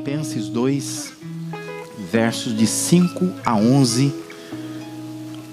[0.00, 1.12] Filipenses 2,
[2.10, 4.10] versos de 5 a 11,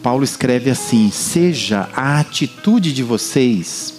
[0.02, 3.96] Paulo escreve assim: Seja a atitude de vocês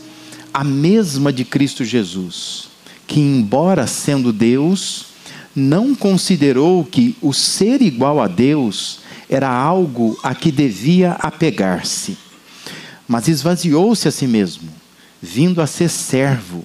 [0.52, 2.70] a mesma de Cristo Jesus,
[3.06, 5.08] que, embora sendo Deus,
[5.54, 12.16] não considerou que o ser igual a Deus era algo a que devia apegar-se,
[13.06, 14.70] mas esvaziou-se a si mesmo,
[15.20, 16.64] vindo a ser servo,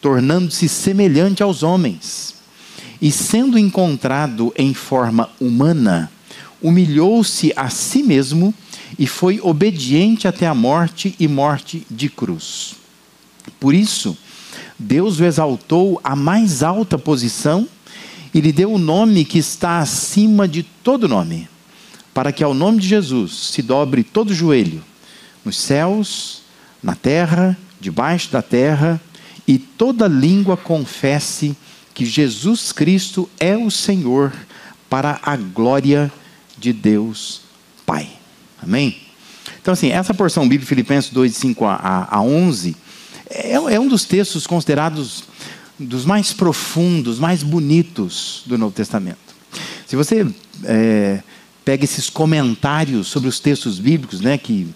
[0.00, 2.23] tornando-se semelhante aos homens.
[3.00, 6.10] E sendo encontrado em forma humana,
[6.62, 8.54] humilhou-se a si mesmo
[8.98, 12.76] e foi obediente até a morte e morte de cruz.
[13.60, 14.16] Por isso,
[14.78, 17.68] Deus o exaltou à mais alta posição
[18.32, 21.48] e lhe deu o nome que está acima de todo nome,
[22.12, 24.82] para que ao nome de Jesus se dobre todo joelho,
[25.44, 26.42] nos céus,
[26.82, 29.00] na terra, debaixo da terra,
[29.46, 31.54] e toda língua confesse que
[32.02, 34.32] Jesus Cristo é o Senhor,
[34.94, 36.12] para a glória
[36.56, 37.40] de Deus
[37.84, 38.08] Pai.
[38.62, 38.96] Amém?
[39.60, 42.76] Então, assim, essa porção bíblica, Filipenses 2, 5 a, a 11,
[43.28, 45.24] é, é um dos textos considerados
[45.78, 49.18] dos mais profundos, mais bonitos do Novo Testamento.
[49.86, 50.26] Se você
[50.62, 51.20] é,
[51.64, 54.68] pega esses comentários sobre os textos bíblicos, né, que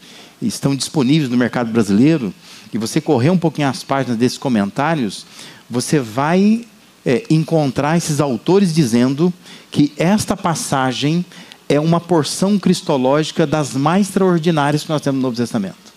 [0.43, 2.35] estão disponíveis no mercado brasileiro,
[2.73, 5.25] e você correr um pouquinho as páginas desses comentários,
[5.71, 6.65] você vai
[7.09, 9.33] é, encontrar esses autores dizendo
[9.71, 11.25] que esta passagem
[11.67, 15.91] é uma porção cristológica das mais extraordinárias que nós temos no Novo Testamento.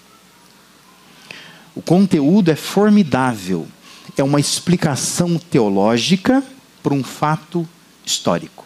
[1.76, 3.68] O conteúdo é formidável.
[4.16, 6.42] É uma explicação teológica
[6.82, 7.68] para um fato
[8.06, 8.66] histórico.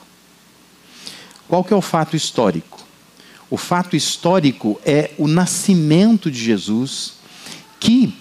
[1.48, 2.80] Qual que é o fato histórico?
[3.50, 7.14] O fato histórico é o nascimento de Jesus,
[7.80, 8.14] que,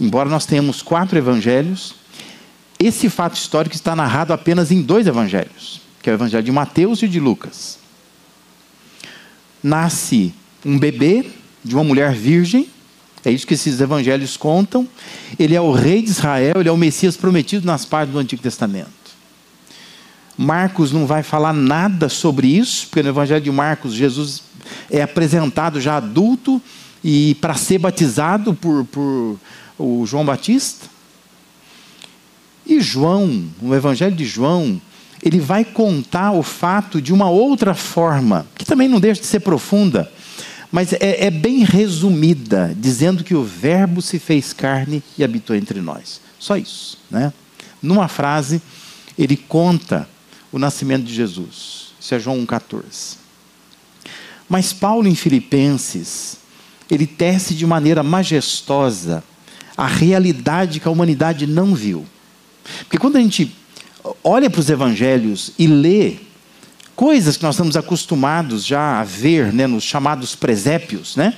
[0.00, 1.95] embora nós tenhamos quatro evangelhos,
[2.78, 7.02] esse fato histórico está narrado apenas em dois evangelhos, que é o evangelho de Mateus
[7.02, 7.78] e de Lucas.
[9.62, 11.30] Nasce um bebê
[11.64, 12.68] de uma mulher virgem,
[13.24, 14.86] é isso que esses evangelhos contam.
[15.36, 18.40] Ele é o rei de Israel, ele é o Messias prometido nas partes do Antigo
[18.40, 19.06] Testamento.
[20.38, 24.42] Marcos não vai falar nada sobre isso, porque no Evangelho de Marcos Jesus
[24.90, 26.62] é apresentado já adulto
[27.02, 29.38] e para ser batizado por, por
[29.78, 30.86] o João Batista.
[32.66, 34.80] E João, no Evangelho de João,
[35.22, 39.40] ele vai contar o fato de uma outra forma, que também não deixa de ser
[39.40, 40.10] profunda,
[40.70, 45.80] mas é, é, bem resumida, dizendo que o Verbo se fez carne e habitou entre
[45.80, 46.20] nós.
[46.38, 46.98] Só isso.
[47.10, 47.32] Né?
[47.80, 48.60] Numa frase,
[49.16, 50.08] ele conta
[50.50, 51.94] o nascimento de Jesus.
[52.00, 53.16] Isso é João 1,14.
[54.48, 56.38] Mas Paulo, em Filipenses,
[56.90, 59.22] ele tece de maneira majestosa
[59.76, 62.06] a realidade que a humanidade não viu.
[62.80, 63.54] Porque quando a gente
[64.22, 66.16] olha para os evangelhos e lê
[66.94, 71.34] coisas que nós estamos acostumados já a ver né, nos chamados presépios, né?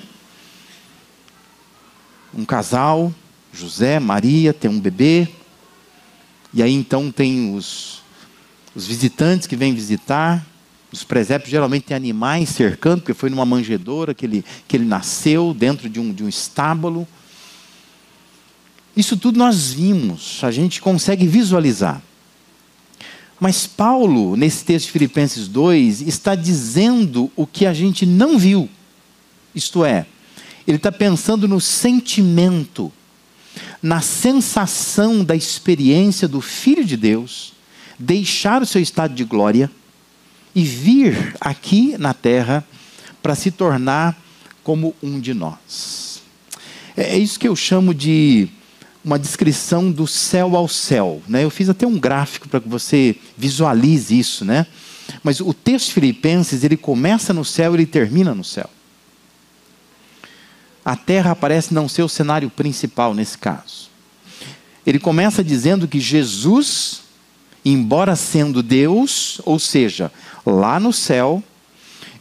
[2.32, 3.12] Um casal,
[3.52, 5.28] José, Maria, tem um bebê,
[6.52, 8.02] e aí então tem os,
[8.74, 10.46] os visitantes que vêm visitar.
[10.90, 15.52] Os presépios geralmente têm animais cercando, porque foi numa manjedoura que ele, que ele nasceu,
[15.52, 17.06] dentro de um, de um estábulo.
[18.98, 22.02] Isso tudo nós vimos, a gente consegue visualizar.
[23.38, 28.68] Mas Paulo, nesse texto de Filipenses 2, está dizendo o que a gente não viu.
[29.54, 30.04] Isto é,
[30.66, 32.90] ele está pensando no sentimento,
[33.80, 37.52] na sensação da experiência do Filho de Deus,
[37.96, 39.70] deixar o seu estado de glória
[40.52, 42.66] e vir aqui na terra
[43.22, 44.20] para se tornar
[44.64, 46.20] como um de nós.
[46.96, 48.48] É isso que eu chamo de
[49.08, 51.22] uma descrição do céu ao céu.
[51.26, 51.42] Né?
[51.42, 54.44] Eu fiz até um gráfico para que você visualize isso.
[54.44, 54.66] Né?
[55.22, 58.68] Mas o texto de Filipenses, ele começa no céu e ele termina no céu.
[60.84, 63.88] A terra parece não ser o cenário principal nesse caso.
[64.86, 67.00] Ele começa dizendo que Jesus,
[67.64, 70.12] embora sendo Deus, ou seja,
[70.44, 71.42] lá no céu,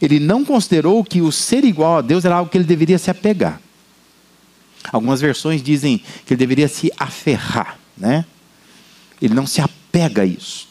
[0.00, 3.10] ele não considerou que o ser igual a Deus era algo que ele deveria se
[3.10, 3.60] apegar.
[4.92, 8.24] Algumas versões dizem que ele deveria se aferrar, né?
[9.20, 10.68] Ele não se apega a isso.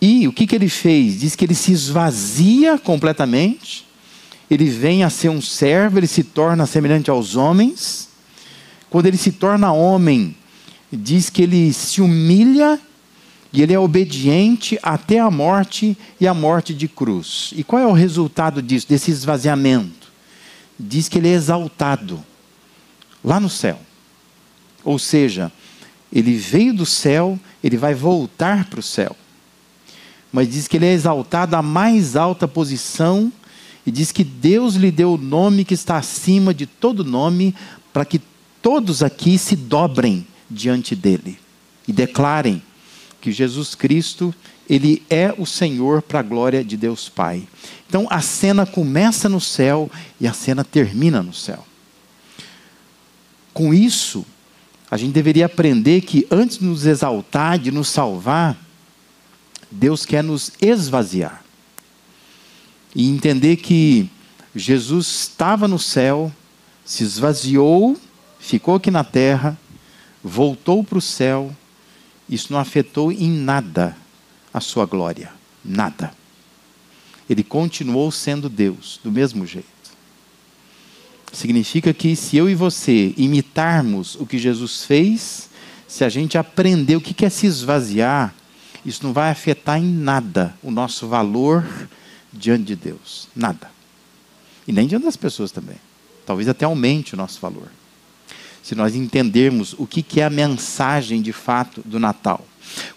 [0.00, 1.20] E o que, que ele fez?
[1.20, 3.86] Diz que ele se esvazia completamente,
[4.50, 8.08] ele vem a ser um servo, ele se torna semelhante aos homens.
[8.88, 10.34] Quando ele se torna homem,
[10.90, 12.80] diz que ele se humilha
[13.52, 17.52] e ele é obediente até a morte e a morte de cruz.
[17.54, 20.10] E qual é o resultado disso, desse esvaziamento?
[20.78, 22.24] Diz que ele é exaltado
[23.22, 23.78] lá no céu.
[24.84, 25.52] Ou seja,
[26.12, 29.16] ele veio do céu, ele vai voltar para o céu.
[30.32, 33.32] mas diz que ele é exaltado à mais alta posição
[33.84, 37.54] e diz que Deus lhe deu o nome que está acima de todo nome,
[37.92, 38.20] para que
[38.62, 41.38] todos aqui se dobrem diante dele
[41.88, 42.62] e declarem
[43.20, 44.34] que Jesus Cristo,
[44.68, 47.42] ele é o Senhor para a glória de Deus Pai.
[47.88, 49.90] Então a cena começa no céu
[50.20, 51.66] e a cena termina no céu.
[53.60, 54.24] Com isso,
[54.90, 58.56] a gente deveria aprender que antes de nos exaltar, de nos salvar,
[59.70, 61.44] Deus quer nos esvaziar.
[62.94, 64.08] E entender que
[64.56, 66.32] Jesus estava no céu,
[66.86, 68.00] se esvaziou,
[68.38, 69.60] ficou aqui na terra,
[70.24, 71.54] voltou para o céu,
[72.30, 73.94] isso não afetou em nada
[74.54, 75.30] a sua glória.
[75.62, 76.14] Nada.
[77.28, 79.79] Ele continuou sendo Deus, do mesmo jeito.
[81.32, 85.48] Significa que se eu e você imitarmos o que Jesus fez,
[85.86, 88.34] se a gente aprender o que é se esvaziar,
[88.84, 91.66] isso não vai afetar em nada o nosso valor
[92.32, 93.28] diante de Deus.
[93.34, 93.70] Nada.
[94.66, 95.76] E nem diante das pessoas também.
[96.24, 97.68] Talvez até aumente o nosso valor.
[98.62, 102.46] Se nós entendermos o que é a mensagem de fato do Natal.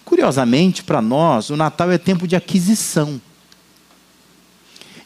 [0.03, 3.19] Curiosamente, para nós, o Natal é tempo de aquisição.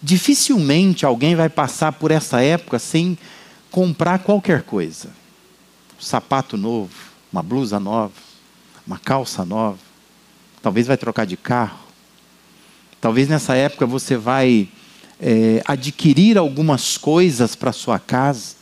[0.01, 3.17] Dificilmente alguém vai passar por essa época sem
[3.71, 5.09] comprar qualquer coisa.
[5.99, 6.93] Um sapato novo,
[7.31, 8.13] uma blusa nova,
[8.85, 9.79] uma calça nova.
[10.61, 11.79] Talvez vai trocar de carro.
[13.01, 14.69] Talvez nessa época você vai
[15.19, 18.55] é, adquirir algumas coisas para sua casa.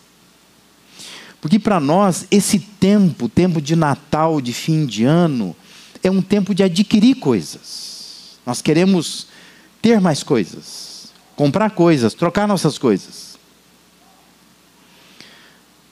[1.41, 5.55] Porque para nós, esse tempo, tempo de Natal, de fim de ano,
[6.01, 8.37] é um tempo de adquirir coisas.
[8.45, 9.27] Nós queremos
[9.81, 10.94] ter mais coisas,
[11.35, 13.35] comprar coisas, trocar nossas coisas.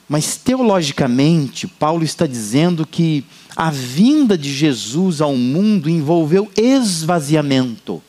[0.08, 3.24] Mas teologicamente, Paulo está dizendo que
[3.56, 8.02] a vinda de Jesus ao mundo envolveu esvaziamento,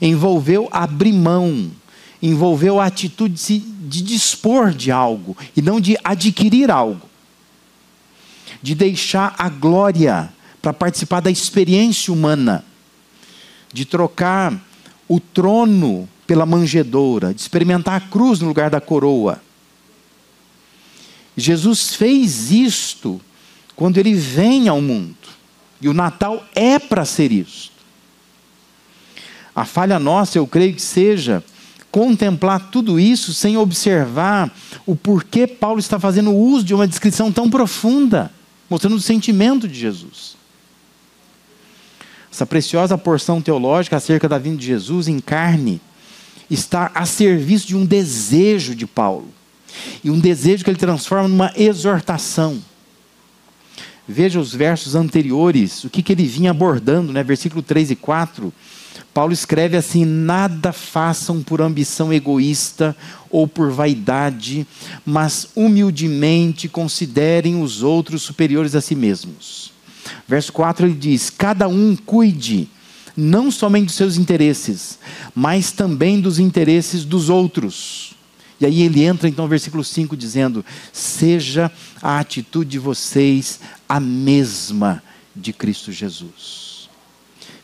[0.00, 1.70] envolveu abrir mão,
[2.22, 3.34] envolveu a atitude
[3.88, 7.08] de, dispor de algo e não de adquirir algo,
[8.62, 10.32] de deixar a glória
[10.62, 12.64] para participar da experiência humana,
[13.72, 14.54] de trocar
[15.08, 19.42] o trono pela manjedoura, de experimentar a cruz no lugar da coroa.
[21.36, 23.20] Jesus fez isto
[23.74, 25.16] quando ele vem ao mundo.
[25.80, 27.72] E o Natal é para ser isto.
[29.52, 31.42] A falha nossa, eu creio que seja
[31.90, 34.56] contemplar tudo isso sem observar
[34.86, 38.30] o porquê Paulo está fazendo uso de uma descrição tão profunda,
[38.70, 40.36] mostrando o sentimento de Jesus.
[42.32, 45.80] Essa preciosa porção teológica acerca da vinda de Jesus em carne
[46.50, 49.28] está a serviço de um desejo de Paulo.
[50.02, 52.60] E um desejo que ele transforma numa exortação.
[54.06, 57.22] Veja os versos anteriores, o que, que ele vinha abordando, né?
[57.22, 58.52] versículo 3 e 4.
[59.14, 62.96] Paulo escreve assim: Nada façam por ambição egoísta
[63.30, 64.66] ou por vaidade,
[65.06, 69.72] mas humildemente considerem os outros superiores a si mesmos.
[70.26, 72.68] Verso 4 ele diz: Cada um cuide
[73.16, 74.98] não somente dos seus interesses,
[75.34, 78.14] mas também dos interesses dos outros.
[78.60, 81.70] E aí ele entra então no versículo 5 dizendo: Seja
[82.02, 85.02] a atitude de vocês a mesma
[85.34, 86.88] de Cristo Jesus.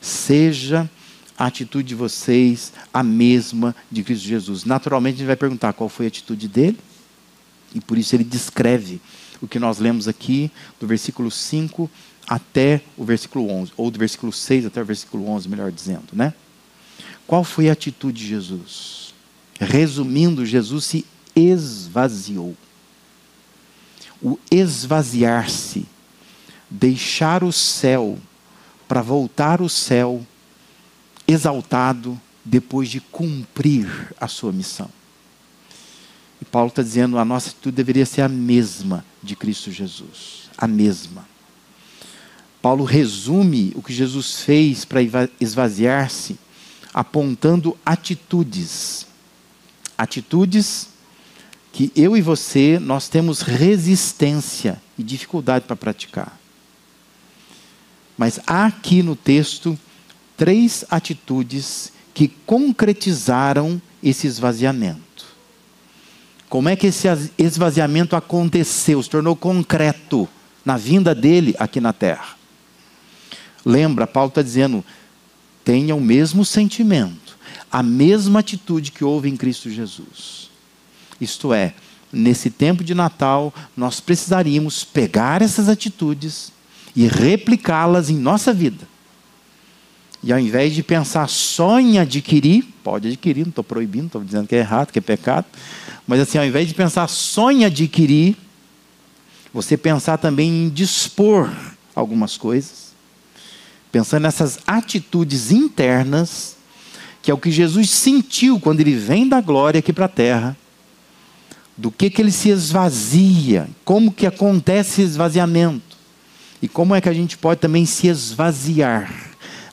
[0.01, 0.89] Seja
[1.37, 4.65] a atitude de vocês a mesma de Cristo Jesus.
[4.65, 6.79] Naturalmente a gente vai perguntar qual foi a atitude dele,
[7.75, 9.01] e por isso ele descreve
[9.41, 11.91] o que nós lemos aqui, do versículo 5
[12.27, 16.35] até o versículo 11, ou do versículo 6 até o versículo 11, melhor dizendo, né?
[17.27, 19.15] Qual foi a atitude de Jesus?
[19.59, 22.57] Resumindo, Jesus se esvaziou.
[24.23, 25.87] O esvaziar-se,
[26.71, 28.19] deixar o céu
[28.89, 30.27] para voltar ao céu
[31.27, 34.89] exaltado depois de cumprir a sua missão.
[36.41, 40.49] E Paulo está dizendo: a nossa atitude deveria ser a mesma de Cristo Jesus.
[40.57, 41.36] A mesma.
[42.67, 44.99] Paulo resume o que Jesus fez para
[45.41, 46.37] esvaziar-se,
[46.93, 49.07] apontando atitudes
[49.97, 50.89] atitudes
[51.71, 56.37] que eu e você nós temos resistência e dificuldade para praticar.
[58.19, 59.79] Mas há aqui no texto
[60.37, 65.25] três atitudes que concretizaram esse esvaziamento.
[66.49, 67.07] Como é que esse
[67.39, 70.29] esvaziamento aconteceu, se tornou concreto
[70.65, 72.35] na vinda dele aqui na terra?
[73.67, 74.83] Lembra, Paulo está dizendo:
[75.65, 77.27] tenha o mesmo sentimento
[77.71, 80.51] a mesma atitude que houve em Cristo Jesus.
[81.21, 81.75] Isto é,
[82.13, 86.53] nesse tempo de Natal, nós precisaríamos pegar essas atitudes
[86.95, 88.89] e replicá-las em nossa vida.
[90.23, 94.49] E ao invés de pensar só em adquirir, pode adquirir, não estou proibindo, estou dizendo
[94.49, 95.47] que é errado, que é pecado,
[96.07, 98.37] mas assim, ao invés de pensar só em adquirir,
[99.53, 101.51] você pensar também em dispor
[101.95, 102.86] algumas coisas,
[103.91, 106.57] pensando nessas atitudes internas,
[107.23, 110.57] que é o que Jesus sentiu quando ele vem da glória aqui para a terra,
[111.77, 115.97] do que, que ele se esvazia, como que acontece esse esvaziamento,
[116.63, 119.13] e como é que a gente pode também se esvaziar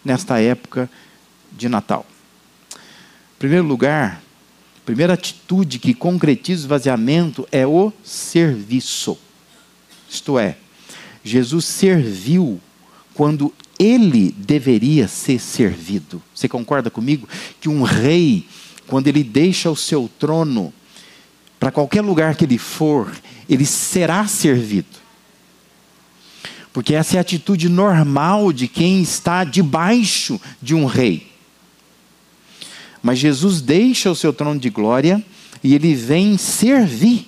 [0.04, 0.90] nesta época
[1.52, 2.06] de Natal.
[2.74, 4.22] Em primeiro lugar,
[4.78, 9.18] a primeira atitude que concretiza o esvaziamento é o serviço.
[10.10, 10.58] Isto é,
[11.24, 12.60] Jesus serviu
[13.14, 16.22] quando ele deveria ser servido.
[16.34, 17.28] Você concorda comigo
[17.60, 18.46] que um rei,
[18.88, 20.74] quando ele deixa o seu trono,
[21.60, 23.12] para qualquer lugar que ele for,
[23.50, 25.04] ele será servido.
[26.74, 31.32] Porque essa é a atitude normal de quem está debaixo de um rei.
[33.02, 35.24] Mas Jesus deixa o seu trono de glória
[35.64, 37.28] e ele vem servir.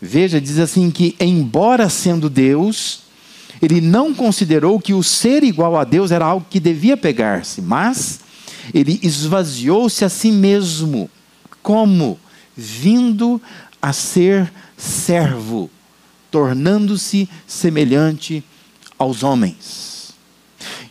[0.00, 3.02] Veja, diz assim que, embora sendo Deus,
[3.60, 8.20] ele não considerou que o ser igual a Deus era algo que devia pegar-se, mas
[8.72, 11.10] ele esvaziou-se a si mesmo.
[11.62, 12.18] Como?
[12.56, 13.40] Vindo
[13.80, 15.70] a ser servo
[16.30, 18.44] tornando-se semelhante
[18.98, 20.12] aos homens.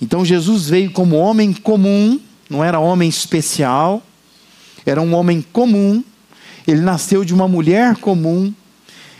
[0.01, 4.03] Então Jesus veio como homem comum, não era homem especial,
[4.85, 6.03] era um homem comum.
[6.67, 8.53] Ele nasceu de uma mulher comum.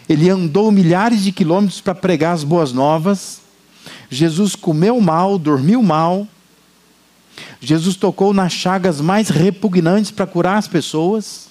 [0.10, 3.42] Ele andou milhares de quilômetros para pregar as boas novas.
[4.10, 6.28] Jesus comeu mal, dormiu mal.
[7.62, 11.48] Jesus tocou nas chagas mais repugnantes para curar as pessoas.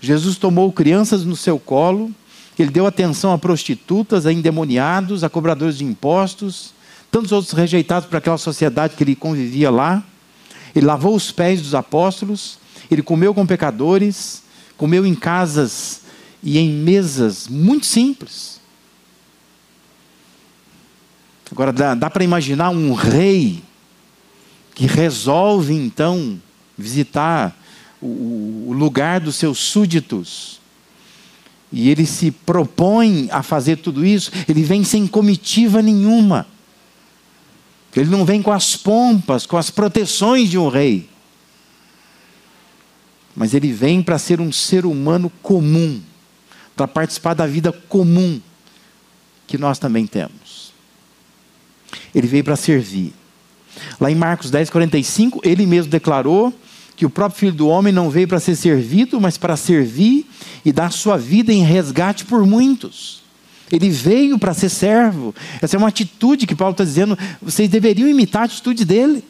[0.00, 2.10] Jesus tomou crianças no seu colo.
[2.58, 6.74] Ele deu atenção a prostitutas, a endemoniados, a cobradores de impostos,
[7.08, 10.02] tantos outros rejeitados para aquela sociedade que ele convivia lá.
[10.74, 12.58] Ele lavou os pés dos apóstolos,
[12.90, 14.42] ele comeu com pecadores,
[14.76, 16.05] comeu em casas
[16.42, 18.60] e em mesas muito simples.
[21.50, 23.62] Agora, dá, dá para imaginar um rei
[24.74, 26.40] que resolve então
[26.76, 27.56] visitar
[28.00, 30.60] o, o lugar dos seus súditos
[31.72, 36.46] e ele se propõe a fazer tudo isso, ele vem sem comitiva nenhuma.
[37.94, 41.08] Ele não vem com as pompas, com as proteções de um rei.
[43.34, 46.00] Mas ele vem para ser um ser humano comum,
[46.76, 48.40] para participar da vida comum
[49.46, 50.72] que nós também temos.
[52.14, 53.14] Ele veio para servir.
[54.00, 56.52] Lá em Marcos 10, 45, ele mesmo declarou
[56.94, 60.26] que o próprio Filho do Homem não veio para ser servido, mas para servir
[60.64, 63.22] e dar sua vida em resgate por muitos.
[63.70, 65.34] Ele veio para ser servo.
[65.60, 69.24] Essa é uma atitude que Paulo está dizendo, vocês deveriam imitar a atitude dele.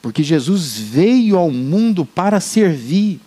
[0.00, 3.20] Porque Jesus veio ao mundo para servir.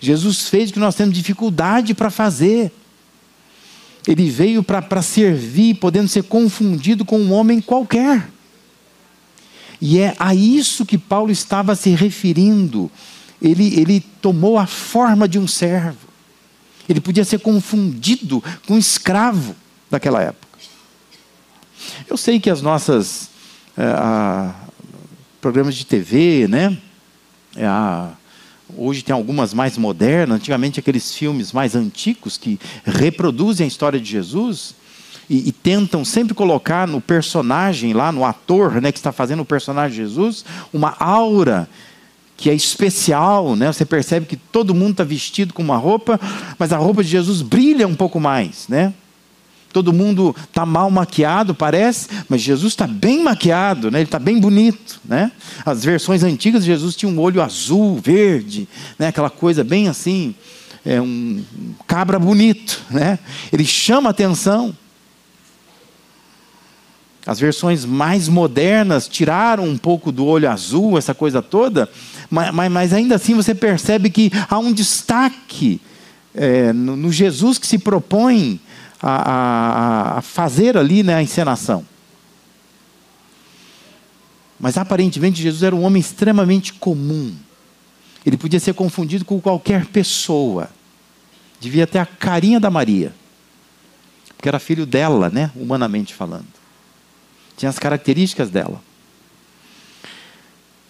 [0.00, 2.72] Jesus fez o que nós temos dificuldade para fazer.
[4.06, 8.28] Ele veio para servir, podendo ser confundido com um homem qualquer.
[9.80, 12.90] E é a isso que Paulo estava se referindo.
[13.42, 16.06] Ele, ele tomou a forma de um servo.
[16.88, 19.56] Ele podia ser confundido com um escravo
[19.90, 20.46] daquela época.
[22.08, 23.28] Eu sei que as nossas
[23.76, 24.54] a,
[25.40, 26.76] programas de TV, né?
[27.58, 28.12] A,
[28.74, 30.36] hoje tem algumas mais modernas.
[30.36, 34.74] Antigamente aqueles filmes mais antigos que reproduzem a história de Jesus
[35.28, 39.44] e, e, tentam sempre colocar no personagem lá, no ator né, que está fazendo o
[39.44, 41.68] personagem de Jesus, uma aura
[42.36, 43.72] que é especial, né?
[43.72, 46.20] Você percebe que todo mundo está vestido com uma roupa,
[46.58, 48.92] mas a roupa de Jesus brilha um pouco mais, né?
[49.76, 53.98] Todo mundo está mal maquiado, parece, mas Jesus está bem maquiado, né?
[53.98, 54.98] ele está bem bonito.
[55.04, 55.30] Né?
[55.66, 58.66] As versões antigas, Jesus tinha um olho azul, verde,
[58.98, 59.08] né?
[59.08, 60.34] aquela coisa bem assim,
[60.82, 61.44] é um
[61.86, 62.82] cabra bonito.
[62.88, 63.18] Né?
[63.52, 64.74] Ele chama atenção.
[67.26, 71.86] As versões mais modernas tiraram um pouco do olho azul, essa coisa toda,
[72.30, 75.82] mas, mas, ainda assim você percebe que há um destaque
[76.34, 78.58] é, no, no, Jesus que se propõe
[79.02, 81.84] a, a, a fazer ali né, a encenação.
[84.58, 87.34] Mas aparentemente Jesus era um homem extremamente comum.
[88.24, 90.70] Ele podia ser confundido com qualquer pessoa.
[91.60, 93.14] Devia ter a carinha da Maria.
[94.36, 95.50] Porque era filho dela, né?
[95.54, 96.56] Humanamente falando
[97.56, 98.80] tinha as características dela.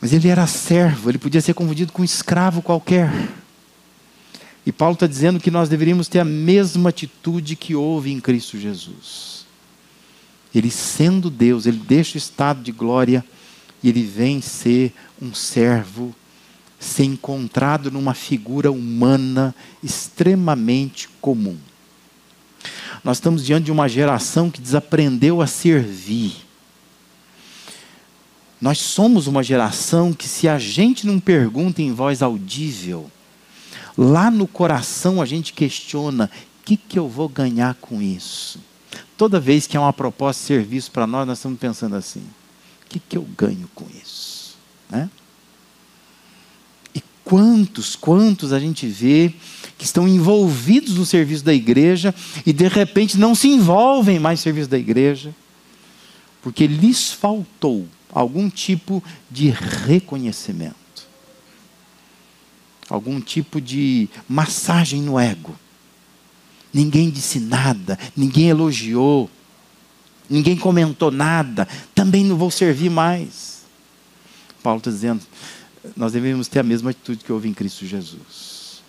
[0.01, 3.11] Mas ele era servo, ele podia ser confundido com um escravo qualquer.
[4.67, 8.59] E Paulo está dizendo que nós deveríamos ter a mesma atitude que houve em Cristo
[8.59, 9.47] Jesus.
[10.53, 13.25] Ele sendo Deus, ele deixa o estado de glória
[13.81, 14.93] e ele vem ser
[15.23, 16.13] um servo,
[16.81, 19.55] ser encontrado numa figura humana
[19.85, 21.57] extremamente comum.
[23.05, 26.33] Nós estamos diante de uma geração que desaprendeu a servir.
[28.61, 33.09] Nós somos uma geração que, se a gente não pergunta em voz audível,
[33.97, 38.59] lá no coração a gente questiona: o que, que eu vou ganhar com isso?
[39.17, 42.89] Toda vez que há uma proposta de serviço para nós, nós estamos pensando assim: o
[42.89, 44.57] que, que eu ganho com isso?
[44.91, 45.09] Né?
[46.95, 49.35] E quantos, quantos a gente vê
[49.77, 54.45] que estão envolvidos no serviço da igreja e de repente não se envolvem mais no
[54.45, 55.35] serviço da igreja,
[56.43, 60.77] porque lhes faltou algum tipo de reconhecimento,
[62.89, 65.57] algum tipo de massagem no ego
[66.77, 69.31] ninguém disse nada, ninguém elogiou,
[70.29, 73.63] ninguém comentou nada, também não vou servir mais.
[74.63, 75.23] Paulo está dizendo,
[75.97, 78.83] nós devemos ter a mesma atitude que houve em Cristo Jesus.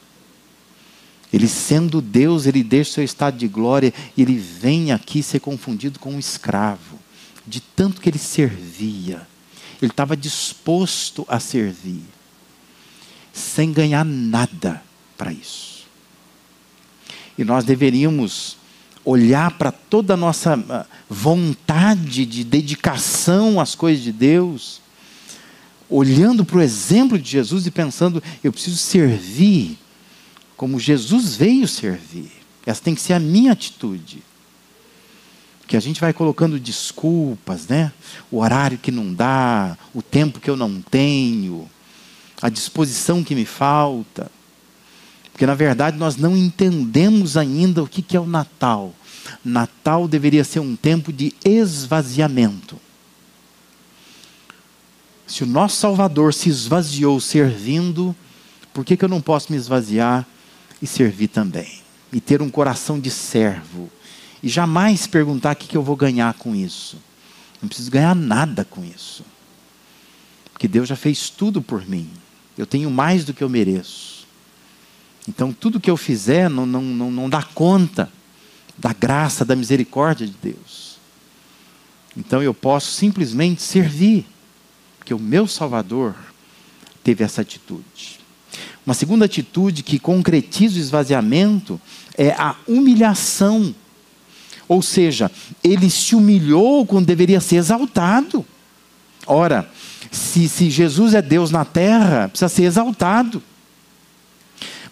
[1.31, 5.39] Ele sendo Deus, ele deixa o seu estado de glória e ele vem aqui ser
[5.39, 6.99] confundido com um escravo,
[7.45, 9.25] de tanto que ele servia.
[9.81, 12.03] Ele estava disposto a servir,
[13.37, 14.81] sem ganhar nada
[15.17, 15.85] para isso.
[17.37, 18.57] E nós deveríamos
[19.05, 24.81] olhar para toda a nossa ah, vontade de dedicação às coisas de Deus,
[25.89, 29.77] olhando para o exemplo de Jesus e pensando, eu preciso servir
[30.57, 32.31] como Jesus veio servir.
[32.65, 34.23] Essa tem que ser a minha atitude.
[35.67, 37.91] Que a gente vai colocando desculpas, né?
[38.31, 41.69] O horário que não dá, o tempo que eu não tenho,
[42.41, 44.31] a disposição que me falta.
[45.31, 48.93] Porque na verdade nós não entendemos ainda o que é o Natal.
[49.43, 52.79] Natal deveria ser um tempo de esvaziamento.
[55.27, 58.15] Se o nosso Salvador se esvaziou servindo,
[58.73, 60.25] por que, eu não posso me esvaziar
[60.81, 61.81] e servir também?
[62.13, 63.89] E ter um coração de servo.
[64.41, 66.97] E jamais perguntar o que eu vou ganhar com isso.
[67.61, 69.23] Não preciso ganhar nada com isso.
[70.53, 72.09] Porque Deus já fez tudo por mim.
[72.57, 74.25] Eu tenho mais do que eu mereço.
[75.27, 78.11] Então, tudo que eu fizer não, não, não, não dá conta
[78.77, 80.97] da graça, da misericórdia de Deus.
[82.15, 84.25] Então, eu posso simplesmente servir,
[84.97, 86.15] porque o meu Salvador
[87.03, 88.19] teve essa atitude.
[88.85, 91.79] Uma segunda atitude que concretiza o esvaziamento
[92.17, 93.75] é a humilhação.
[94.67, 95.29] Ou seja,
[95.63, 98.45] ele se humilhou quando deveria ser exaltado.
[99.27, 99.69] Ora,
[100.11, 103.41] se, se Jesus é Deus na terra, precisa ser exaltado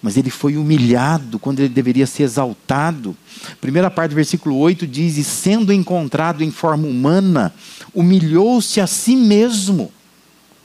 [0.06, 3.18] mas ele foi humilhado quando ele deveria ser exaltado.
[3.60, 7.52] primeira parte do versículo 8 diz: E sendo encontrado em forma humana,
[7.92, 9.92] humilhou-se a si mesmo.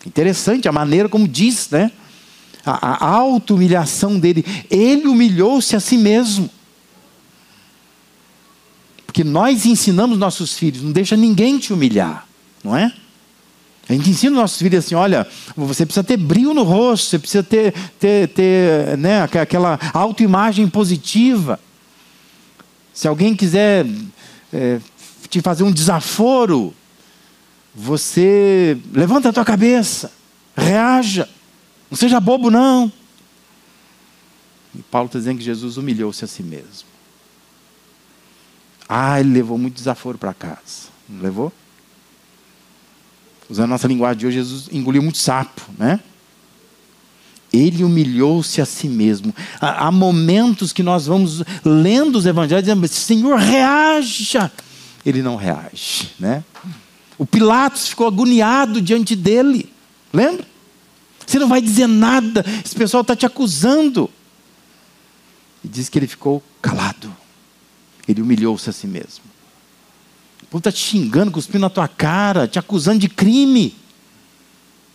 [0.04, 1.90] Interessante a maneira como diz, né?
[2.66, 4.44] A, a auto-humilhação dele.
[4.70, 6.50] Ele humilhou-se a si mesmo.
[9.06, 12.28] Porque nós ensinamos nossos filhos, não deixa ninguém te humilhar,
[12.62, 12.92] não é?
[13.90, 15.26] A gente ensina os nossos filhos assim: olha,
[15.56, 21.58] você precisa ter brilho no rosto, você precisa ter, ter, ter né, aquela autoimagem positiva.
[22.94, 23.84] Se alguém quiser
[24.52, 24.78] é,
[25.28, 26.72] te fazer um desaforo,
[27.74, 30.12] você levanta a tua cabeça,
[30.56, 31.28] reaja,
[31.90, 32.92] não seja bobo, não.
[34.72, 36.88] E Paulo está dizendo que Jesus humilhou-se a si mesmo.
[38.88, 40.90] Ah, ele levou muito desaforo para casa.
[41.08, 41.52] Não levou?
[43.50, 45.98] Usando a nossa linguagem de hoje, Jesus engoliu muito sapo, né?
[47.52, 49.34] Ele humilhou-se a si mesmo.
[49.60, 54.52] Há, momentos que nós vamos lendo os evangelhos dizendo, Senhor, reaja.
[55.04, 56.44] Ele não reage, né?
[57.18, 59.72] O Pilatos ficou agoniado diante dele.
[60.12, 60.46] Lembra?
[61.26, 64.08] Você não vai dizer nada, esse pessoal está te acusando.
[65.64, 67.14] E diz que ele ficou calado.
[68.06, 69.29] Ele humilhou-se a si mesmo.
[70.50, 73.74] Povo está te xingando, cuspindo na tua cara, te acusando de crime.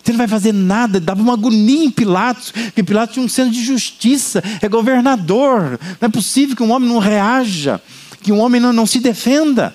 [0.03, 3.51] Você não vai fazer nada, dava uma agonia em Pilatos, porque Pilatos tinha um senso
[3.51, 5.79] de justiça, é governador.
[5.99, 7.81] Não é possível que um homem não reaja,
[8.21, 9.73] que um homem não, não se defenda.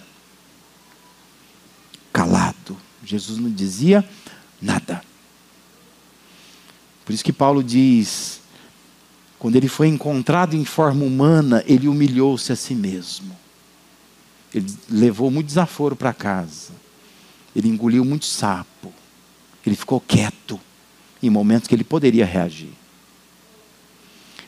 [2.12, 2.76] Calado.
[3.02, 4.08] Jesus não dizia
[4.60, 5.02] nada.
[7.04, 8.40] Por isso que Paulo diz:
[9.38, 13.39] quando ele foi encontrado em forma humana, ele humilhou-se a si mesmo.
[14.54, 16.72] Ele levou muito desaforo para casa.
[17.54, 18.92] Ele engoliu muito sapo.
[19.64, 20.58] Ele ficou quieto
[21.22, 22.72] em momentos que ele poderia reagir.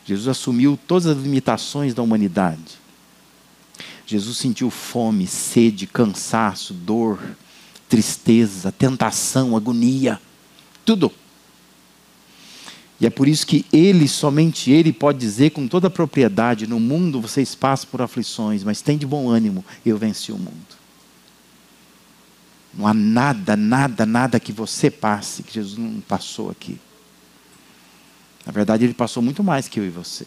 [0.05, 2.81] Jesus assumiu todas as limitações da humanidade.
[4.07, 7.21] Jesus sentiu fome, sede, cansaço, dor,
[7.88, 10.21] tristeza, tentação, agonia,
[10.85, 11.12] tudo.
[13.03, 16.79] E é por isso que ele, somente ele, pode dizer com toda a propriedade: no
[16.79, 20.81] mundo vocês passam por aflições, mas tem de bom ânimo, eu venci o mundo.
[22.73, 26.79] Não há nada, nada, nada que você passe que Jesus não passou aqui.
[28.47, 30.27] Na verdade, ele passou muito mais que eu e você.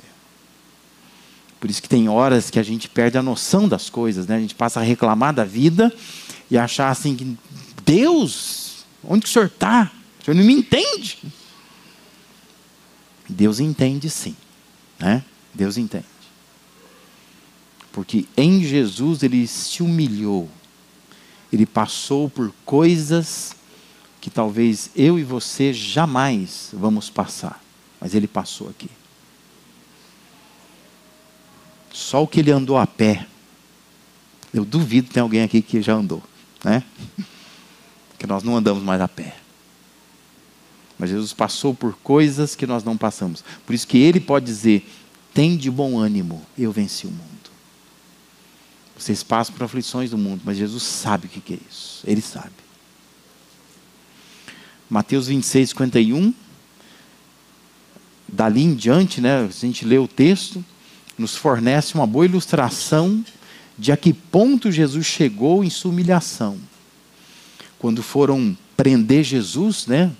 [1.61, 4.35] Por isso que tem horas que a gente perde a noção das coisas, né?
[4.35, 5.93] A gente passa a reclamar da vida
[6.51, 7.37] e achar assim que
[7.85, 9.89] Deus, onde que o senhor está?
[10.19, 11.19] O senhor não me entende.
[13.27, 14.35] Deus entende sim,
[14.99, 15.23] né?
[15.53, 16.05] Deus entende.
[17.91, 20.49] Porque em Jesus ele se humilhou.
[21.51, 23.55] Ele passou por coisas
[24.19, 27.63] que talvez eu e você jamais vamos passar,
[28.01, 28.89] mas ele passou aqui.
[31.93, 33.25] Só o que ele andou a pé.
[34.53, 36.21] Eu duvido que tem alguém aqui que já andou,
[36.63, 36.83] né?
[38.17, 39.35] Que nós não andamos mais a pé.
[40.97, 43.43] Mas Jesus passou por coisas que nós não passamos.
[43.65, 44.87] Por isso que ele pode dizer:
[45.33, 47.25] tem de bom ânimo, eu venci o mundo.
[48.97, 52.01] Vocês passam por aflições do mundo, mas Jesus sabe o que é isso.
[52.07, 52.53] Ele sabe.
[54.89, 56.33] Mateus 26, 51.
[58.27, 60.63] Dali em diante, né, a gente lê o texto,
[61.17, 63.23] nos fornece uma boa ilustração
[63.77, 66.57] de a que ponto Jesus chegou em sua humilhação.
[67.77, 70.11] Quando foram prender Jesus, né?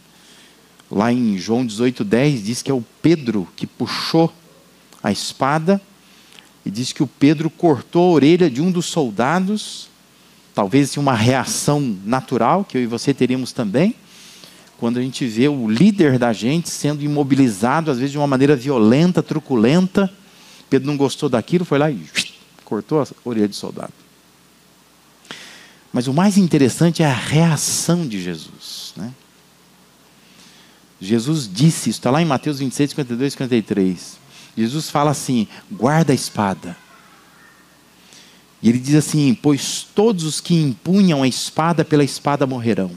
[0.95, 4.33] Lá em João 18:10 diz que é o Pedro que puxou
[5.03, 5.81] a espada
[6.65, 9.89] e diz que o Pedro cortou a orelha de um dos soldados,
[10.53, 13.93] talvez uma reação natural que eu e você teríamos também,
[14.77, 18.55] quando a gente vê o líder da gente sendo imobilizado, às vezes de uma maneira
[18.55, 20.09] violenta, truculenta,
[20.69, 21.99] Pedro não gostou daquilo, foi lá e
[22.63, 23.93] cortou a orelha de soldado.
[25.91, 28.93] Mas o mais interessante é a reação de Jesus.
[28.95, 29.13] Né?
[30.99, 34.17] Jesus disse isso, está lá em Mateus 26, 52 e 53.
[34.57, 36.77] Jesus fala assim: guarda a espada.
[38.61, 42.91] E ele diz assim: pois todos os que empunham a espada pela espada morrerão.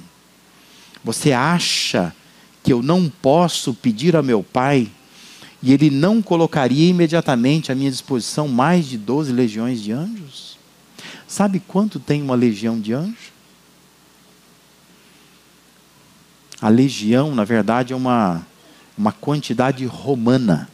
[1.05, 2.15] Você acha
[2.63, 4.89] que eu não posso pedir a meu pai
[5.63, 10.59] e ele não colocaria imediatamente à minha disposição mais de 12 legiões de anjos?
[11.27, 13.28] Sabe quanto tem uma legião de anjos?
[16.61, 18.45] A legião, na verdade, é uma,
[18.97, 20.69] uma quantidade romana.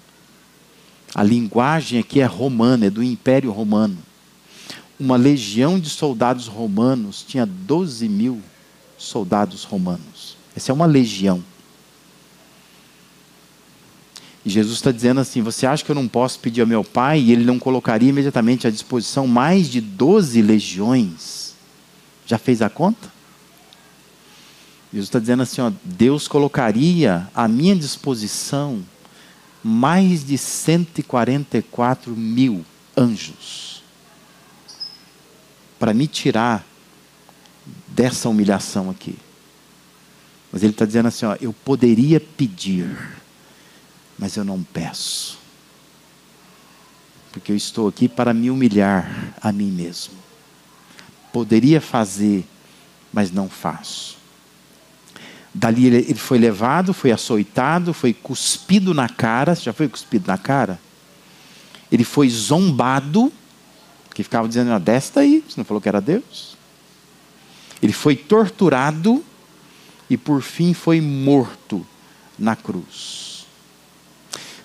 [1.14, 3.98] A linguagem aqui é romana, é do Império Romano.
[4.98, 8.40] Uma legião de soldados romanos tinha 12 mil
[8.96, 10.36] soldados romanos.
[10.56, 11.42] Essa é uma legião.
[14.44, 17.20] E Jesus está dizendo assim: Você acha que eu não posso pedir ao meu pai
[17.20, 21.54] e ele não colocaria imediatamente à disposição mais de 12 legiões?
[22.26, 23.13] Já fez a conta?
[24.94, 28.82] Jesus está dizendo assim: ó, Deus colocaria à minha disposição
[29.62, 32.64] mais de 144 mil
[32.96, 33.82] anjos
[35.78, 36.64] para me tirar
[37.88, 39.16] dessa humilhação aqui.
[40.50, 42.88] Mas ele está dizendo assim: ó, eu poderia pedir
[44.18, 45.38] mas eu não peço.
[47.32, 50.14] Porque eu estou aqui para me humilhar a mim mesmo.
[51.32, 52.46] Poderia fazer,
[53.12, 54.16] mas não faço.
[55.54, 59.54] Dali ele foi levado, foi açoitado, foi cuspido na cara.
[59.54, 60.80] Já foi cuspido na cara?
[61.92, 63.32] Ele foi zombado,
[64.12, 66.56] que ficava dizendo: ah, desce daí, você não falou que era Deus?
[67.80, 69.24] Ele foi torturado
[70.10, 71.86] e por fim foi morto
[72.36, 73.46] na cruz.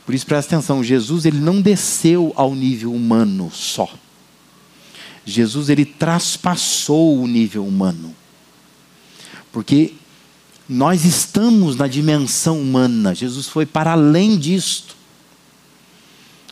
[0.06, 3.88] Por isso presta atenção, Jesus ele não desceu ao nível humano só.
[5.24, 8.16] Jesus ele traspassou o nível humano.
[9.52, 9.94] Porque
[10.70, 13.16] nós estamos na dimensão humana.
[13.16, 14.96] Jesus foi para além disto.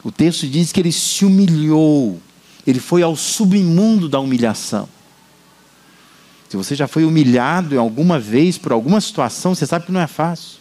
[0.03, 2.19] O texto diz que ele se humilhou.
[2.65, 4.89] Ele foi ao submundo da humilhação.
[6.49, 10.01] Se você já foi humilhado em alguma vez por alguma situação, você sabe que não
[10.01, 10.57] é fácil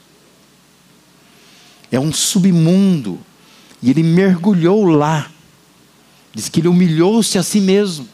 [1.90, 3.18] é um submundo.
[3.82, 5.30] E ele mergulhou lá.
[6.34, 8.08] Diz que ele humilhou-se a si mesmo.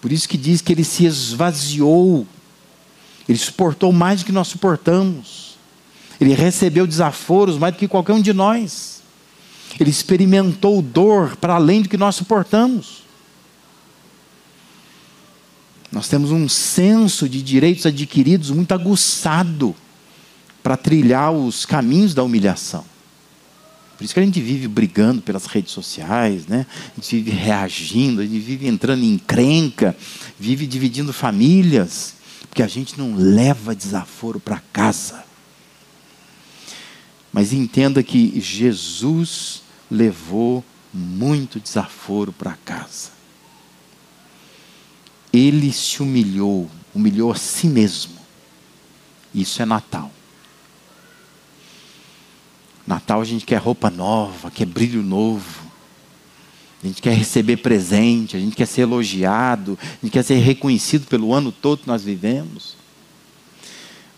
[0.00, 2.26] Por isso que diz que ele se esvaziou.
[3.28, 5.56] Ele suportou mais do que nós suportamos.
[6.20, 9.02] Ele recebeu desaforos mais do que qualquer um de nós.
[9.78, 13.04] Ele experimentou dor para além do que nós suportamos.
[15.90, 19.74] Nós temos um senso de direitos adquiridos muito aguçado
[20.62, 22.84] para trilhar os caminhos da humilhação.
[23.96, 26.66] Por isso que a gente vive brigando pelas redes sociais, né?
[26.92, 29.96] a gente vive reagindo, a gente vive entrando em crenca,
[30.38, 32.15] vive dividindo famílias,
[32.48, 35.24] porque a gente não leva desaforo para casa.
[37.32, 43.10] Mas entenda que Jesus levou muito desaforo para casa.
[45.32, 48.16] Ele se humilhou, humilhou a si mesmo.
[49.34, 50.10] Isso é Natal.
[52.86, 55.65] Natal a gente quer roupa nova, quer brilho novo.
[56.82, 61.06] A gente quer receber presente, a gente quer ser elogiado, a gente quer ser reconhecido
[61.06, 62.76] pelo ano todo que nós vivemos.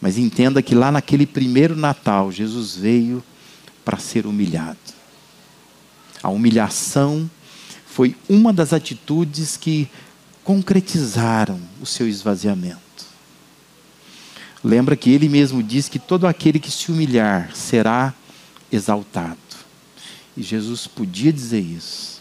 [0.01, 3.23] Mas entenda que lá naquele primeiro Natal, Jesus veio
[3.85, 4.79] para ser humilhado.
[6.23, 7.29] A humilhação
[7.87, 9.89] foi uma das atitudes que
[10.45, 12.79] concretizaram o seu esvaziamento.
[14.63, 18.15] Lembra que ele mesmo diz que todo aquele que se humilhar será
[18.71, 19.39] exaltado.
[20.37, 22.18] E Jesus podia dizer isso.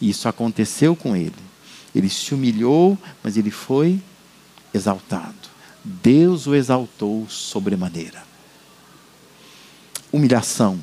[0.00, 1.34] E isso aconteceu com ele.
[1.94, 4.00] Ele se humilhou, mas ele foi
[4.72, 5.34] exaltado.
[5.84, 8.22] Deus o exaltou sobremaneira.
[10.12, 10.82] Humilhação.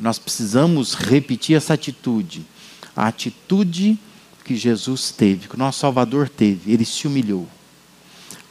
[0.00, 2.44] Nós precisamos repetir essa atitude.
[2.94, 3.98] A atitude
[4.44, 6.72] que Jesus teve, que o nosso Salvador teve.
[6.72, 7.48] Ele se humilhou.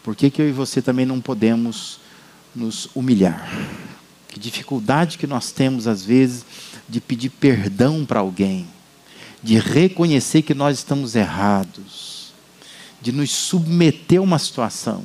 [0.04, 2.00] Por que, que eu e você também não podemos
[2.56, 3.50] nos humilhar?
[4.28, 6.46] Que dificuldade que nós temos, às vezes,
[6.88, 8.68] de pedir perdão para alguém,
[9.46, 12.34] de reconhecer que nós estamos errados,
[13.00, 15.04] de nos submeter a uma situação.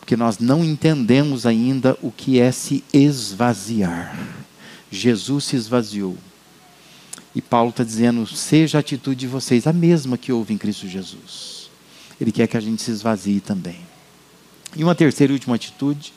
[0.00, 4.18] Porque nós não entendemos ainda o que é se esvaziar.
[4.90, 6.16] Jesus se esvaziou.
[7.34, 10.88] E Paulo está dizendo: seja a atitude de vocês a mesma que houve em Cristo
[10.88, 11.68] Jesus.
[12.18, 13.80] Ele quer que a gente se esvazie também.
[14.74, 16.14] E uma terceira e última atitude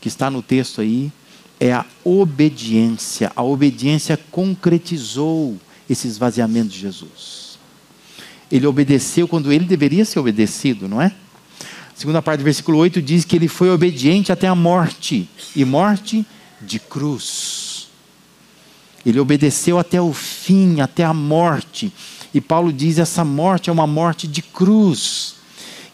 [0.00, 1.12] que está no texto aí
[1.58, 3.32] é a obediência.
[3.34, 5.56] A obediência concretizou
[5.88, 7.58] esse esvaziamento de Jesus.
[8.50, 11.06] Ele obedeceu quando ele deveria ser obedecido, não é?
[11.06, 15.64] A segunda parte do versículo 8 diz que ele foi obediente até a morte e
[15.64, 16.26] morte
[16.60, 17.88] de cruz.
[19.04, 21.92] Ele obedeceu até o fim, até a morte.
[22.34, 25.36] E Paulo diz: essa morte é uma morte de cruz,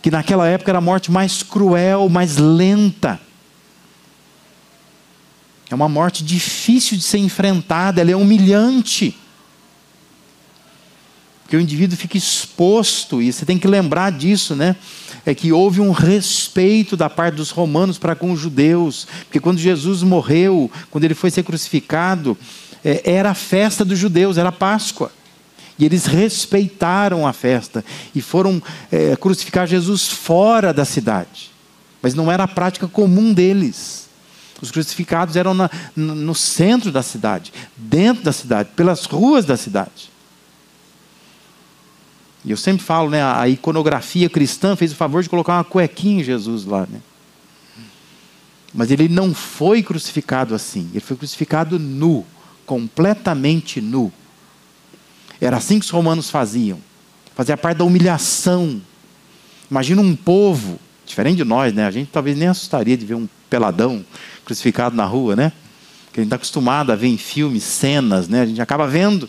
[0.01, 3.21] que naquela época era a morte mais cruel, mais lenta.
[5.73, 9.17] É uma morte difícil de ser enfrentada, ela é humilhante.
[11.43, 14.77] Porque o indivíduo fica exposto, e você tem que lembrar disso, né?
[15.25, 19.07] É que houve um respeito da parte dos romanos para com os judeus.
[19.25, 22.37] Porque quando Jesus morreu, quando ele foi ser crucificado,
[22.85, 25.11] é, era a festa dos judeus, era a Páscoa.
[25.79, 27.83] E eles respeitaram a festa
[28.15, 31.51] e foram é, crucificar Jesus fora da cidade.
[32.03, 34.02] Mas não era a prática comum deles.
[34.63, 40.09] Os crucificados eram na, no centro da cidade, dentro da cidade, pelas ruas da cidade.
[42.45, 46.21] E eu sempre falo, né, a iconografia cristã fez o favor de colocar uma cuequinha
[46.21, 47.01] em Jesus lá, né?
[48.73, 50.89] Mas ele não foi crucificado assim.
[50.93, 52.25] Ele foi crucificado nu,
[52.65, 54.13] completamente nu.
[55.41, 56.79] Era assim que os romanos faziam.
[57.35, 58.81] Fazia parte da humilhação.
[59.69, 61.85] Imagina um povo, diferente de nós, né?
[61.85, 64.05] A gente talvez nem assustaria de ver um peladão
[64.45, 65.53] crucificado na rua, né?
[66.13, 68.41] Que a gente está acostumado a ver em filmes, cenas, né?
[68.43, 69.29] A gente acaba vendo.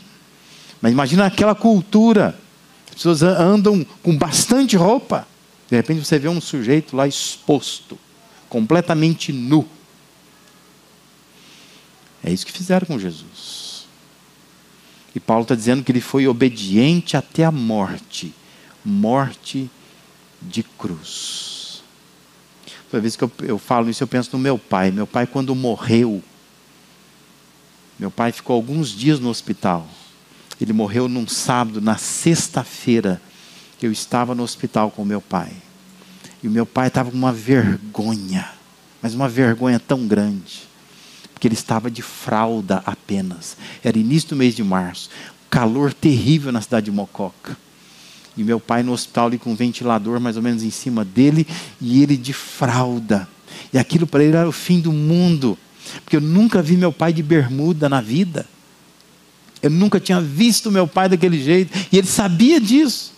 [0.82, 2.40] Mas imagina aquela cultura.
[2.88, 5.28] As pessoas andam com bastante roupa.
[5.70, 7.98] De repente você vê um sujeito lá exposto,
[8.48, 9.68] completamente nu.
[12.24, 13.86] É isso que fizeram com Jesus.
[15.16, 18.34] E Paulo está dizendo que ele foi obediente até a morte
[18.84, 19.70] morte
[20.42, 21.53] de cruz.
[22.94, 24.92] Toda vez que eu, eu falo isso, eu penso no meu pai.
[24.92, 26.22] Meu pai, quando morreu,
[27.98, 29.88] meu pai ficou alguns dias no hospital.
[30.62, 33.20] Ele morreu num sábado, na sexta-feira,
[33.82, 35.52] eu estava no hospital com meu pai.
[36.44, 38.48] E o meu pai estava com uma vergonha,
[39.02, 40.62] mas uma vergonha tão grande,
[41.34, 43.58] porque ele estava de fralda apenas.
[43.84, 45.10] Era início do mês de março,
[45.50, 47.58] calor terrível na cidade de Mococa.
[48.36, 51.46] E meu pai no hospital ali com um ventilador mais ou menos em cima dele
[51.80, 53.28] e ele de fralda.
[53.72, 55.58] E aquilo para ele era o fim do mundo.
[56.04, 58.46] Porque eu nunca vi meu pai de bermuda na vida.
[59.62, 61.72] Eu nunca tinha visto meu pai daquele jeito.
[61.92, 63.14] E ele sabia disso.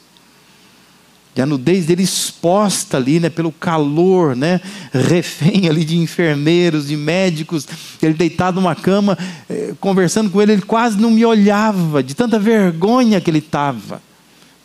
[1.36, 4.62] E a nudez dele exposta ali, né, pelo calor, né,
[4.94, 7.68] refém ali de enfermeiros, de médicos,
[8.02, 9.18] ele deitado numa cama,
[9.50, 14.02] eh, conversando com ele, ele quase não me olhava, de tanta vergonha que ele estava.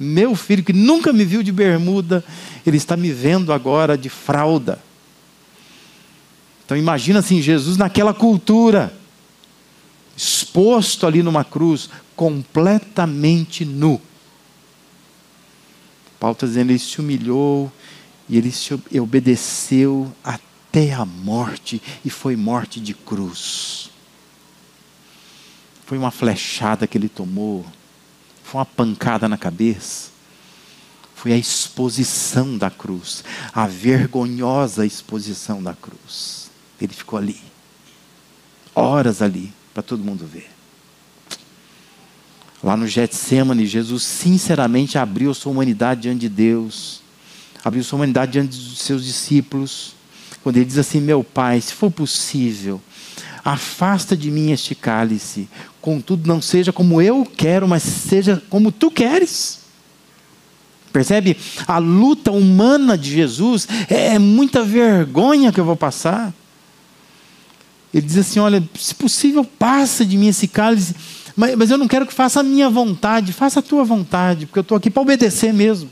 [0.02, 2.24] Meu filho, que nunca me viu de bermuda,
[2.64, 4.82] ele está me vendo agora de fralda.
[6.64, 8.96] Então imagina assim, Jesus naquela cultura,
[10.16, 14.00] exposto ali numa cruz, completamente nu.
[16.18, 17.70] Paulo está dizendo, ele se humilhou
[18.26, 23.90] e ele se obedeceu até a morte, e foi morte de cruz.
[25.84, 27.66] Foi uma flechada que ele tomou,
[28.50, 30.10] foi uma pancada na cabeça,
[31.14, 33.22] foi a exposição da cruz,
[33.54, 36.50] a vergonhosa exposição da cruz.
[36.80, 37.40] Ele ficou ali,
[38.74, 40.50] horas ali, para todo mundo ver.
[42.60, 47.02] Lá no Getsemane, Jesus sinceramente abriu sua humanidade diante de Deus,
[47.64, 49.94] abriu sua humanidade diante dos seus discípulos,
[50.42, 52.82] quando ele diz assim: Meu Pai, se for possível,
[53.44, 55.48] afasta de mim este cálice,
[55.80, 59.60] contudo, não seja como eu quero, mas seja como tu queres.
[60.92, 61.36] Percebe?
[61.66, 66.32] A luta humana de Jesus é, é muita vergonha que eu vou passar.
[67.94, 70.94] Ele diz assim: Olha, se possível, passa de mim esse cálice,
[71.36, 74.58] mas, mas eu não quero que faça a minha vontade, faça a tua vontade, porque
[74.58, 75.90] eu estou aqui para obedecer mesmo.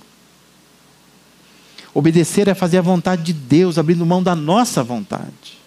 [1.95, 5.58] Obedecer é fazer a vontade de Deus, abrindo mão da nossa vontade.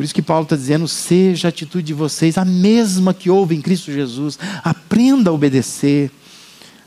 [0.00, 3.54] Por isso que Paulo está dizendo: seja a atitude de vocês a mesma que houve
[3.54, 4.38] em Cristo Jesus.
[4.64, 6.10] Aprenda a obedecer.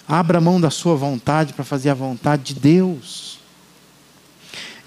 [0.08, 3.38] Abra mão da sua vontade para fazer a vontade de Deus.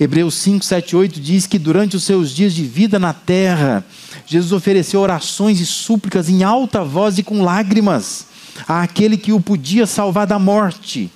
[0.00, 3.86] Hebreus 5, 7, 8 diz que durante os seus dias de vida na terra,
[4.26, 8.26] Jesus ofereceu orações e súplicas em alta voz e com lágrimas
[8.66, 11.12] àquele que o podia salvar da morte,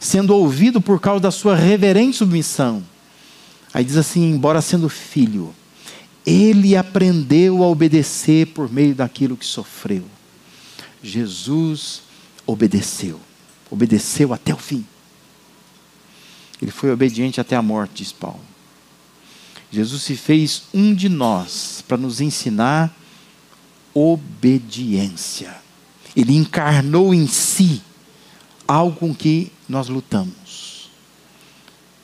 [0.00, 2.82] sendo ouvido por causa da sua reverente submissão.
[3.72, 5.54] Aí diz assim: embora sendo filho,
[6.28, 10.04] ele aprendeu a obedecer por meio daquilo que sofreu.
[11.02, 12.02] Jesus
[12.46, 13.18] obedeceu,
[13.70, 14.84] obedeceu até o fim.
[16.60, 18.40] Ele foi obediente até a morte, diz Paulo.
[19.70, 22.94] Jesus se fez um de nós para nos ensinar
[23.94, 25.56] obediência.
[26.14, 27.80] Ele encarnou em si
[28.66, 30.90] algo com que nós lutamos,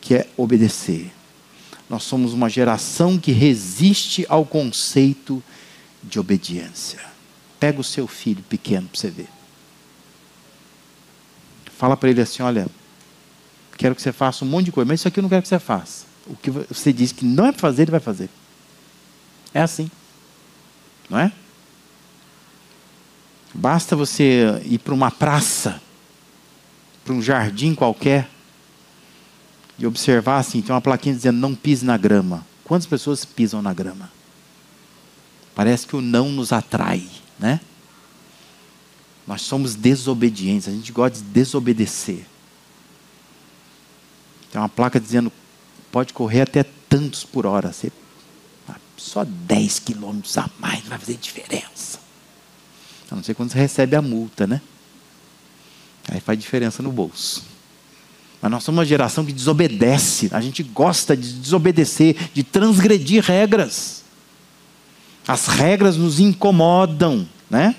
[0.01, 1.13] que é obedecer.
[1.89, 5.43] Nós somos uma geração que resiste ao conceito
[6.03, 7.01] de obediência.
[7.61, 9.29] Pega o seu filho pequeno para você ver.
[11.77, 12.67] Fala para ele assim: olha,
[13.77, 15.49] quero que você faça um monte de coisa, mas isso aqui eu não quero que
[15.49, 16.07] você faça.
[16.27, 18.31] O que você diz que não é para fazer, ele vai fazer.
[19.53, 19.91] É assim.
[21.09, 21.31] Não é?
[23.53, 25.81] Basta você ir para uma praça,
[27.05, 28.29] para um jardim qualquer,
[29.79, 32.47] e observar assim, tem uma plaquinha dizendo não pise na grama.
[32.65, 34.11] Quantas pessoas pisam na grama?
[35.55, 37.07] Parece que o não nos atrai,
[37.39, 37.61] né?
[39.27, 42.27] Nós somos desobedientes, a gente gosta de desobedecer.
[44.51, 45.33] Tem uma placa dizendo
[45.91, 47.73] pode correr até tantos por hora.
[47.73, 47.93] Você,
[48.97, 51.99] só 10 quilômetros a mais vai fazer diferença.
[53.11, 54.61] A não ser quando você recebe a multa, né?
[56.09, 57.54] Aí faz diferença no bolso.
[58.45, 60.29] Mas nós somos uma geração que desobedece.
[60.31, 64.05] A gente gosta de desobedecer, de transgredir regras.
[65.27, 67.75] As regras nos incomodam, né?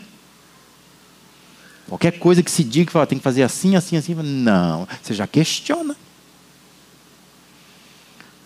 [1.88, 4.88] Qualquer coisa que se diga que fala, tem que fazer assim, assim, assim, não.
[5.04, 5.95] Você já questiona.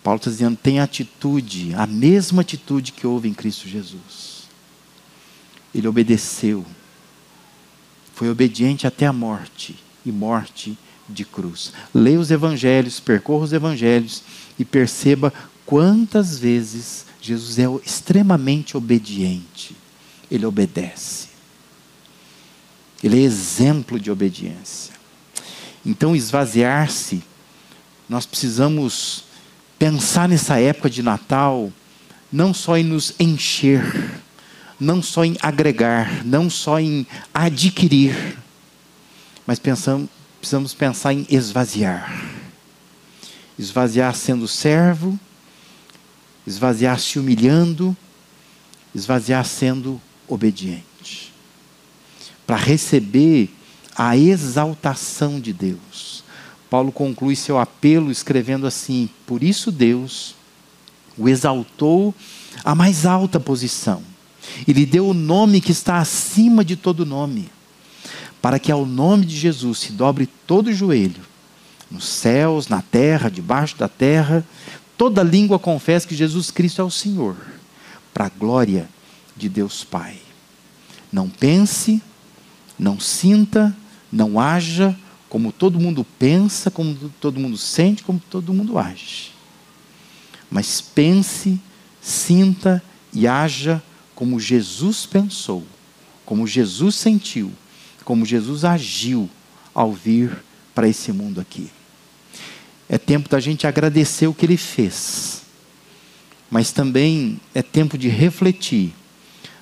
[0.02, 4.42] Paulo está dizendo: tem atitude, a mesma atitude que houve em Cristo Jesus.
[5.74, 6.66] Ele obedeceu,
[8.14, 10.76] foi obediente até a morte e morte
[11.10, 11.72] de cruz.
[11.94, 14.22] Leia os evangelhos, percorra os evangelhos
[14.58, 15.32] e perceba
[15.66, 19.76] quantas vezes Jesus é extremamente obediente.
[20.30, 21.28] Ele obedece.
[23.02, 24.94] Ele é exemplo de obediência.
[25.84, 27.22] Então, esvaziar-se,
[28.08, 29.24] nós precisamos
[29.78, 31.72] pensar nessa época de Natal
[32.32, 33.82] não só em nos encher,
[34.78, 38.38] não só em agregar, não só em adquirir,
[39.46, 40.08] mas pensamos,
[40.40, 42.24] precisamos pensar em esvaziar.
[43.58, 45.18] Esvaziar sendo servo,
[46.46, 47.96] esvaziar se humilhando,
[48.94, 51.32] esvaziar sendo obediente.
[52.46, 53.50] Para receber
[53.94, 56.20] a exaltação de Deus
[56.70, 60.36] Paulo conclui seu apelo escrevendo assim: Por isso Deus
[61.18, 62.14] o exaltou
[62.64, 64.02] à mais alta posição
[64.66, 67.50] e lhe deu o nome que está acima de todo nome,
[68.40, 71.22] para que ao nome de Jesus se dobre todo o joelho,
[71.90, 74.44] nos céus, na terra, debaixo da terra,
[74.96, 77.36] toda língua confesse que Jesus Cristo é o Senhor,
[78.14, 78.88] para a glória
[79.36, 80.18] de Deus Pai.
[81.12, 82.02] Não pense,
[82.78, 83.76] não sinta,
[84.12, 84.96] não haja
[85.28, 89.32] como todo mundo pensa, como todo mundo sente, como todo mundo age.
[90.50, 91.60] Mas pense,
[92.00, 92.82] sinta
[93.12, 93.82] e haja
[94.14, 95.64] como Jesus pensou,
[96.26, 97.52] como Jesus sentiu,
[98.10, 99.30] como Jesus agiu
[99.72, 100.36] ao vir
[100.74, 101.70] para esse mundo aqui.
[102.88, 105.42] É tempo da gente agradecer o que ele fez,
[106.50, 108.92] mas também é tempo de refletir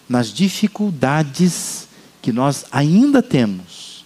[0.09, 1.89] nas dificuldades
[2.23, 4.03] que nós ainda temos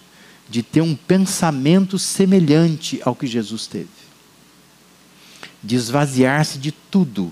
[0.51, 3.87] de ter um pensamento semelhante ao que Jesus teve.
[5.63, 7.31] De esvaziar-se de tudo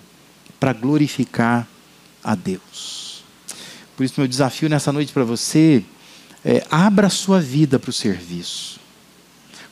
[0.60, 1.66] para glorificar
[2.22, 3.24] a Deus.
[3.96, 5.84] Por isso, meu desafio nessa noite para você
[6.44, 8.80] é abra a sua vida para o serviço.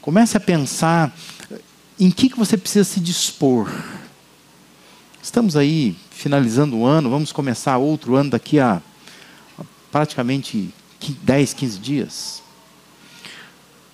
[0.01, 1.17] Comece a pensar
[1.99, 3.71] em que, que você precisa se dispor.
[5.23, 8.81] Estamos aí finalizando o ano, vamos começar outro ano daqui a
[9.91, 10.73] praticamente
[11.23, 12.43] 10, 15 dias.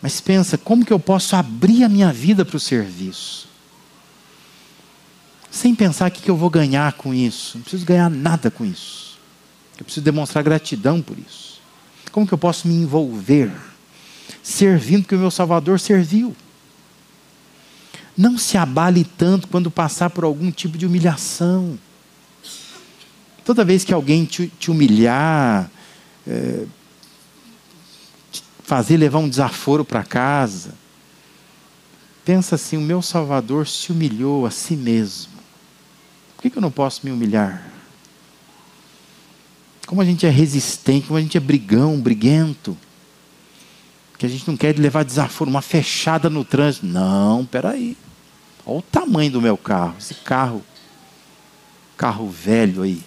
[0.02, 3.48] Mas pensa, como que eu posso abrir a minha vida para o serviço?
[5.50, 7.56] Sem pensar o que eu vou ganhar com isso.
[7.56, 9.18] Não preciso ganhar nada com isso.
[9.78, 11.53] Eu preciso demonstrar gratidão por isso.
[12.14, 13.50] Como que eu posso me envolver?
[14.40, 16.36] Servindo que o meu Salvador serviu.
[18.16, 21.76] Não se abale tanto quando passar por algum tipo de humilhação.
[23.44, 25.68] Toda vez que alguém te, te humilhar,
[26.24, 26.66] é,
[28.62, 30.72] fazer levar um desaforo para casa.
[32.24, 35.32] Pensa assim: o meu Salvador se humilhou a si mesmo.
[36.36, 37.73] Por que, que eu não posso me humilhar?
[39.86, 42.76] Como a gente é resistente, como a gente é brigão, briguento.
[44.18, 46.86] Que a gente não quer levar desaforo, uma fechada no trânsito.
[46.86, 47.96] Não, peraí.
[48.64, 49.96] Olha o tamanho do meu carro.
[49.98, 50.64] Esse carro,
[51.96, 53.02] carro velho aí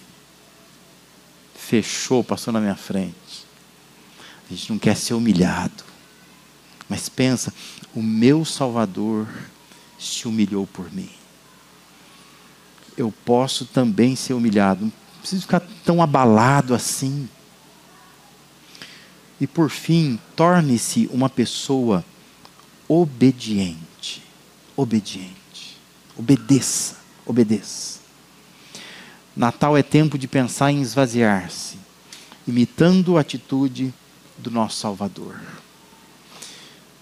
[1.68, 3.44] fechou, passou na minha frente.
[4.50, 5.84] A gente não quer ser humilhado.
[6.88, 7.52] Mas pensa,
[7.94, 9.28] o meu Salvador
[9.98, 11.10] se humilhou por mim.
[12.96, 14.90] Eu posso também ser humilhado.
[15.20, 17.28] Preciso ficar tão abalado assim.
[19.40, 22.04] E por fim, torne-se uma pessoa
[22.88, 24.22] obediente.
[24.76, 25.76] Obediente.
[26.16, 26.96] Obedeça.
[27.24, 28.00] Obedeça.
[29.36, 31.76] Natal é tempo de pensar em esvaziar-se,
[32.46, 33.94] imitando a atitude
[34.36, 35.36] do nosso Salvador.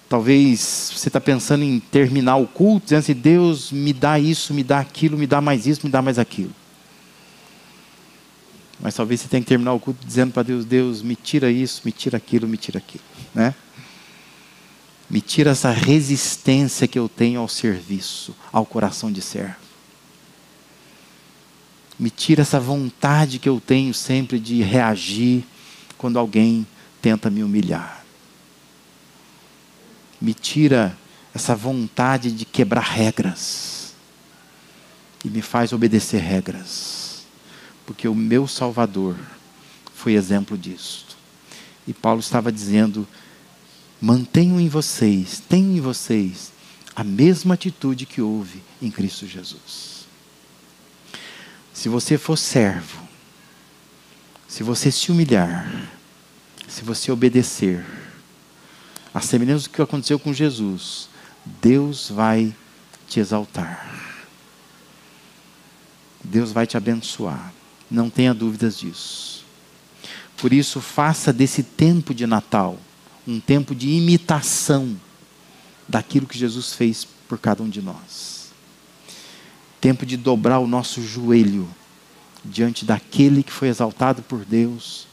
[0.09, 4.63] Talvez você está pensando em terminar o culto, dizendo assim: Deus me dá isso, me
[4.63, 6.53] dá aquilo, me dá mais isso, me dá mais aquilo.
[8.81, 11.83] Mas talvez você tenha que terminar o culto dizendo para Deus: Deus, me tira isso,
[11.85, 13.05] me tira aquilo, me tira aquilo.
[13.35, 13.55] Né?
[15.09, 19.67] Me tira essa resistência que eu tenho ao serviço, ao coração de servo.
[21.99, 25.45] Me tira essa vontade que eu tenho sempre de reagir
[25.97, 26.67] quando alguém
[27.01, 28.05] tenta me humilhar.
[30.21, 30.97] Me tira
[31.33, 33.95] essa vontade de quebrar regras.
[35.25, 37.06] E me faz obedecer regras.
[37.87, 39.17] Porque o meu Salvador
[39.95, 41.07] foi exemplo disso.
[41.87, 43.07] E Paulo estava dizendo:
[44.01, 46.53] mantenham em vocês, tenham em vocês
[46.95, 50.07] a mesma atitude que houve em Cristo Jesus.
[51.73, 53.07] Se você for servo,
[54.49, 55.89] se você se humilhar,
[56.67, 57.85] se você obedecer,
[59.13, 61.09] a semelhança do que aconteceu com Jesus,
[61.61, 62.55] Deus vai
[63.09, 64.25] te exaltar.
[66.25, 67.53] Deus vai te abençoar.
[67.91, 69.45] Não tenha dúvidas disso.
[70.37, 72.79] Por isso, faça desse tempo de Natal
[73.27, 74.97] um tempo de imitação
[75.89, 78.37] daquilo que Jesus fez por cada um de nós
[79.87, 81.69] tempo de dobrar o nosso joelho
[82.45, 85.07] diante daquele que foi exaltado por Deus,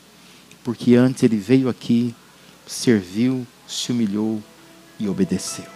[0.63, 2.15] porque antes ele veio aqui,
[2.65, 4.41] serviu, se humilhou
[4.99, 5.72] e obedeceu.